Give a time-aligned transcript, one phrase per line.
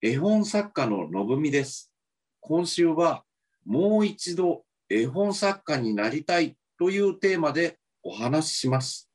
[0.00, 1.90] 絵本作家ののぶみです。
[2.38, 3.24] 今週は
[3.66, 9.10] もう一度絵本作家になりたいというテーマでお話しします。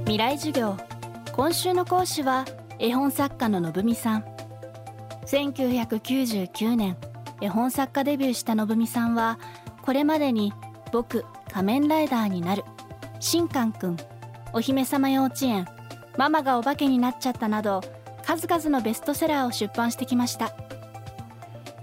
[0.00, 0.76] 未来授業
[1.32, 2.44] 今週の講師は
[2.80, 4.24] 絵本作家ののぶみさん
[5.26, 6.96] 1999年
[7.40, 9.38] 絵本作家デビューしたのぶみさんは
[9.82, 10.52] これまでに
[10.92, 12.64] 「僕仮面ライダーになる」
[13.20, 13.96] 「しんかんくん」
[14.52, 15.66] 「お姫様幼稚園」
[16.16, 17.82] 「ママがお化けになっちゃった」など
[18.24, 20.52] 数々のベストセラーを出版してきました。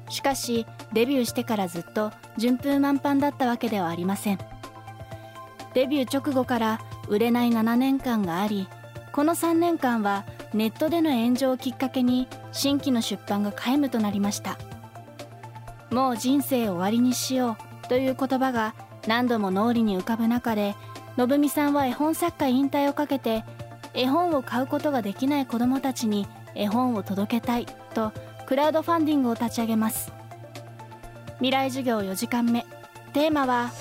[0.10, 4.40] しかしデビューしてからずっと順風満帆だったわけではありません。
[5.74, 8.68] デビュー直後から売れない7年間があり
[9.12, 14.58] この3年間はネットでの炎上をきっかけに新規の出版が皆無となりました。
[15.92, 18.76] もう人生終わりにしようという言葉が
[19.08, 20.76] 何度も脳裏に浮かぶ中で
[21.18, 23.44] のぶみさんは絵本作家引退をかけて
[23.94, 28.12] 絵本を買うことができない子どもたちに絵本を届けたいと
[28.46, 30.12] クラウドファンディングを立ち上げます
[31.36, 32.66] 未来授業4時間目
[33.14, 33.72] テーマは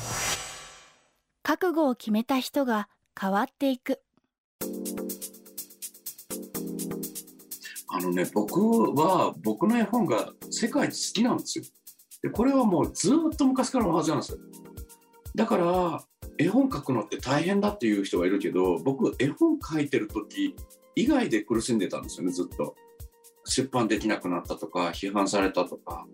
[1.43, 4.01] 覚悟を決めた人が変わっていく
[7.95, 8.59] あのね、僕
[8.95, 11.65] は僕の絵本が世界一好きなんですよ。
[12.23, 14.39] でこれはもうずっと昔からのはずなんですよ。
[15.35, 16.05] だから
[16.39, 20.55] 絵本描くのって大変だっていう人がいるけど僕絵本描いてる時
[20.95, 22.75] 以外で苦しんでたんですよねずっと。
[23.45, 26.07] 出版できなくなったとか批判されたとか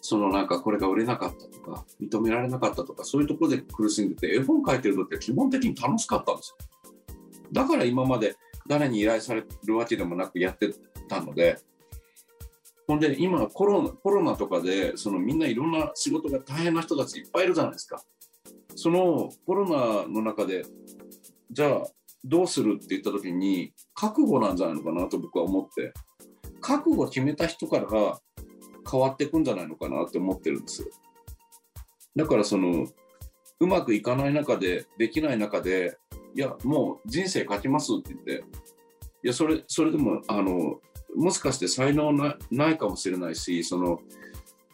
[0.00, 6.66] そのなんかこれが売れなかったとか認められなかったとかそういうところで苦しんでて絵本描いてる時は基本的に楽しかったんですよ。
[7.50, 8.36] だから今まで
[8.68, 10.72] 誰に依頼されるわけでもなくやって
[11.08, 11.58] たので
[12.86, 18.00] ほんで今コロナコロナとかでそのみんないろんな仕事が大変な人たちいっぱいいるじゃないですか。
[18.76, 20.64] そのコロナの中で
[21.50, 21.82] じゃあ
[22.24, 25.92] どうするって言った時に覚悟なんじゃないのかなと僕は思って
[26.60, 28.20] 覚悟を決めた人からが
[28.88, 30.88] 変わっていくんじゃないのかなって思ってるんです。
[32.14, 32.86] だからその
[33.60, 35.96] うまくいかない中でできない中で
[36.34, 38.44] いやもう人生書きますって言って
[39.22, 40.80] いやそれそれでもあの
[41.14, 42.12] もしかして才能
[42.50, 44.00] ないかもしれないしその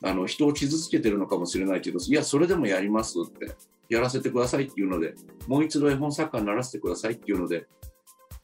[0.03, 3.55] あの人を傷つけてるのかもしれないけどいやそれでもやりますって
[3.89, 5.15] やらせてくださいっていうので
[5.47, 7.67] もう一度絵本作家にならせてくださいっていうので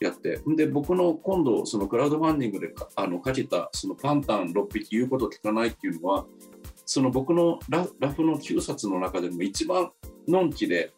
[0.00, 6.26] やってで僕の今度そのクラウドファンディングであの書けたそのパンタン6匹言うこと聞かないっていうのは
[6.86, 9.90] その僕のララフの9冊の中でも一番
[10.28, 10.92] のんきで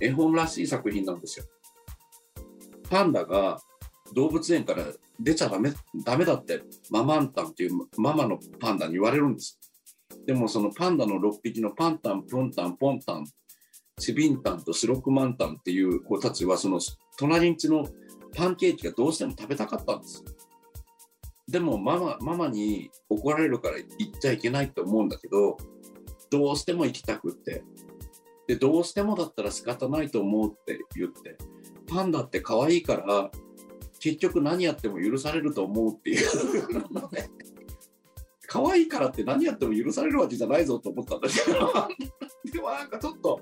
[0.00, 1.46] 絵本らしい作品なんですよ。
[2.90, 3.60] パンダが
[4.12, 4.84] 動物園から
[5.18, 5.72] 出ちゃダメ
[6.04, 9.58] ダメだってママンタンっていうママのパンダに言われるんです。
[10.26, 13.26] でもそのパンダの6匹のパンタン、プンタン、ポンタン、
[13.98, 16.80] チビンタンとシロクマンタンっていう子たちはその
[17.18, 17.86] 隣んちの
[18.34, 20.24] パンケーキがどうしても食べたかったんです。
[21.48, 25.58] でもママママに怒られるから行っちゃいけないと思うんだけど
[26.30, 27.62] どうしても行きたくって
[28.48, 31.36] でどうしてもだったら仕方ないと思うって言って
[31.86, 33.30] パンダって可愛いから
[34.00, 36.28] 結局何やっても許されると思うっていう
[38.54, 41.72] 可愛いからって何やっても許されるわけじゃないぞと思ったんだけど。
[42.52, 43.40] でもなんかちょっと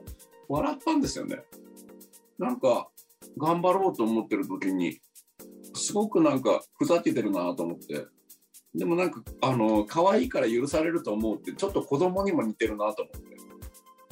[0.48, 1.44] 笑ったんですよね。
[2.38, 2.88] なんか
[3.36, 4.98] 頑張ろうと思ってる時に
[5.74, 8.06] すごくなんかふざけてるなと思って。
[8.74, 13.36] でもなんかあの可愛いから許されると思うってちょっと子供にも似てるなと思って。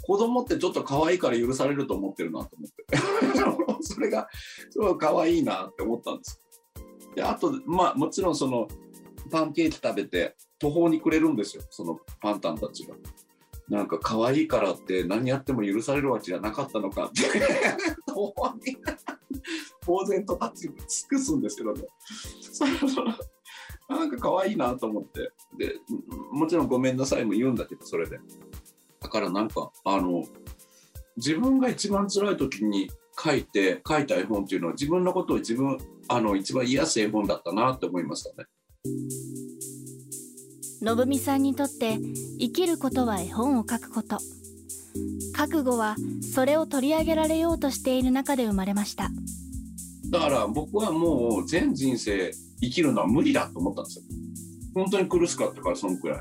[0.03, 3.81] 子供ってちょっと可愛いから許されると思ってるなと思って。
[3.81, 4.29] それが
[4.69, 6.43] すごい可愛いなって思ったんです。
[7.15, 8.69] であとまあもちろんその
[9.31, 12.95] パンケーキ食べて途方に暮れるんですよそのパンタンたちが。
[13.69, 17.23] なんか可愛いからって何やっても許されるわけじゃなかったのかって
[18.05, 18.77] 途方に
[19.87, 21.85] 呆然と立ち尽くすんですけどね。
[22.41, 22.67] そ
[23.05, 23.15] の
[23.89, 25.77] なんか可愛いなと思ってで
[26.33, 28.19] もちろんごめんなさいも言うんだけどそれで
[29.01, 30.25] だからなんかあの
[31.17, 32.91] 自分が一番辛い時に
[33.23, 35.79] 書いて書いた絵本っていうのは自分のことを自分
[36.09, 38.49] あの一番癒す絵本だったなって思いましたね。
[40.83, 41.99] のぶみさんにとって
[42.39, 44.19] 生きることは絵本を書くこと
[45.35, 45.97] 覚悟は
[46.35, 49.11] それを取り上げられようとしている中で生まれました
[50.11, 54.05] だから僕はもう全人生生きるのは無理だと思ったんですよ。
[54.75, 56.21] 本当に苦しかったからそのくらい。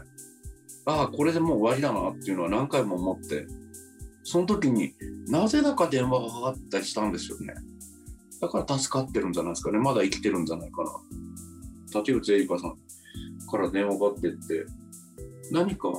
[0.85, 3.45] ああこれでもう終わりだなっていうのは何回も思って
[4.23, 4.93] その時に
[5.27, 7.53] なぜだか電話がかかったりしたんですよね。
[8.39, 9.79] だから助かってるんじゃないですかね。
[9.79, 10.91] まだ生きてるんじゃないかな。
[11.91, 12.77] 竹内エリカさん
[13.49, 14.65] から電話がかってって
[15.51, 15.89] 何か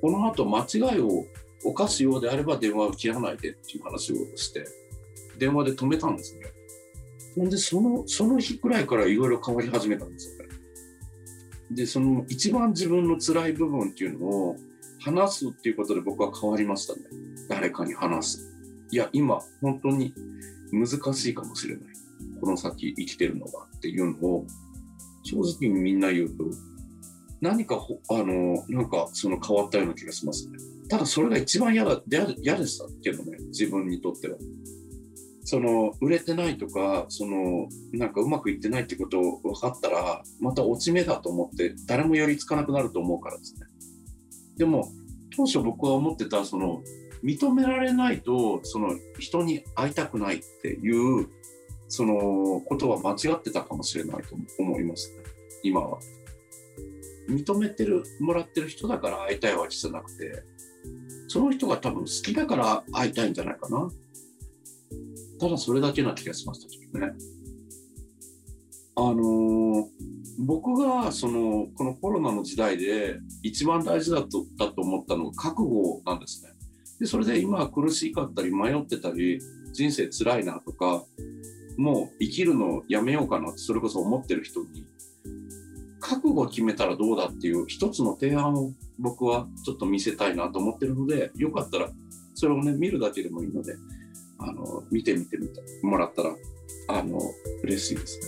[0.00, 1.24] この後間違いを
[1.64, 4.64] お菓子用であれば電話を切らないでっていう話をして
[5.38, 6.46] 電話で止めたんですね。
[7.36, 10.48] ほんでそのその日くらいからいろいろ変わり始めたんですよね。
[11.70, 14.56] でその一番自分の辛い部分っていうのを
[15.00, 17.02] 話すっていうことで僕は変わりましたね。
[17.48, 18.50] 誰かに話す。
[18.90, 20.12] いや今本当に
[20.72, 21.84] 難しいかもしれない。
[22.40, 24.46] この先生きてるのがっていうのを
[25.22, 26.44] 正直にみんな言うと
[27.40, 27.80] 何か
[28.10, 30.58] あのなんかその変わったような気がしますね。
[30.88, 34.36] ただそれが一番嫌だ嫌でしたけどね自分にとっては。
[35.44, 43.66] その売れてないとかそのなんかうまくいってないってことを分かったらまた落ち目だと思って誰も寄りつかなくなると思うからですね。
[44.58, 44.88] でも
[45.34, 46.82] 当初僕は思ってたその
[47.24, 51.28] 認められないとその人に会いたくないっていう
[51.90, 55.24] そのことは間違ってたかもしれないと思いますね。
[55.62, 55.98] 今は。
[57.28, 60.42] 認めてるもらってる人だから会いたいわけじゃなくて
[61.28, 63.88] その人が多分好きだから会いたいんじゃないかな。
[65.38, 67.12] ただそれだけな気がしましたけどね。
[68.96, 69.84] あのー、
[70.38, 76.50] 僕がそのこのコロナの時代で一番大事だとだと思ったのが覚悟なんですね。
[76.98, 79.40] でそれで今苦しかったり迷ってたり
[79.72, 81.04] 人生つらいなとか
[81.76, 84.86] もう生きるのやめようかなってそれこそ思ってる人に
[86.00, 91.88] 覚悟を決めたらどうだっていう一つの提案を僕はちょっと見せたいなと思ってるのでよかったら
[92.34, 93.74] それをね見るだけでもいいので
[94.38, 95.38] あの見てみて
[95.82, 96.34] もらったら
[96.88, 97.18] あの
[97.62, 98.26] 嬉しいですね。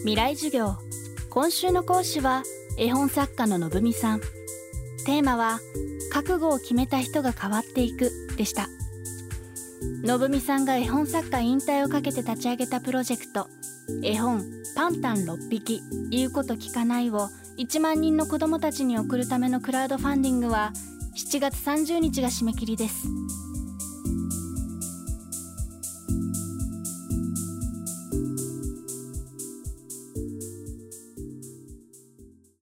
[0.00, 0.76] 未来授業
[1.30, 2.42] 今週の講師は
[2.78, 4.20] 絵本作家ののぶみさん。
[5.04, 5.60] テーマは
[6.12, 8.68] 覚悟を決めた人が変わっていくでした。
[10.04, 13.48] のぶみさんが絵本作家引退をかけて立ち上げたプロジェクト。
[14.02, 14.44] 絵本
[14.74, 15.82] パンタン6匹。
[16.10, 17.28] 言うこと聞かないを。
[17.58, 20.72] 1万人の子どもたちに送るためのクラウドファンディングは
[21.16, 23.08] 7月30日が締め切りです。